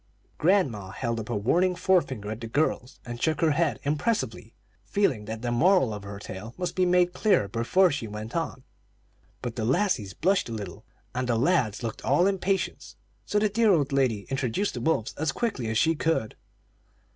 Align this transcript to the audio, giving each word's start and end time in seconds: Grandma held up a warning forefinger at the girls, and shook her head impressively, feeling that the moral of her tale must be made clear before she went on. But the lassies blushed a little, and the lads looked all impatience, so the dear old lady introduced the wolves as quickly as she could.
Grandma 0.39 0.89
held 0.89 1.19
up 1.19 1.29
a 1.29 1.35
warning 1.35 1.75
forefinger 1.75 2.31
at 2.31 2.41
the 2.41 2.47
girls, 2.47 2.99
and 3.05 3.21
shook 3.21 3.39
her 3.39 3.51
head 3.51 3.79
impressively, 3.83 4.55
feeling 4.83 5.25
that 5.25 5.43
the 5.43 5.51
moral 5.51 5.93
of 5.93 6.01
her 6.01 6.17
tale 6.17 6.55
must 6.57 6.75
be 6.75 6.87
made 6.87 7.13
clear 7.13 7.47
before 7.47 7.91
she 7.91 8.07
went 8.07 8.35
on. 8.35 8.63
But 9.43 9.57
the 9.57 9.63
lassies 9.63 10.15
blushed 10.15 10.49
a 10.49 10.53
little, 10.53 10.85
and 11.13 11.29
the 11.29 11.37
lads 11.37 11.83
looked 11.83 12.03
all 12.03 12.25
impatience, 12.25 12.95
so 13.27 13.37
the 13.37 13.47
dear 13.47 13.71
old 13.71 13.91
lady 13.91 14.23
introduced 14.31 14.73
the 14.73 14.81
wolves 14.81 15.13
as 15.19 15.31
quickly 15.31 15.67
as 15.67 15.77
she 15.77 15.93
could. 15.93 16.35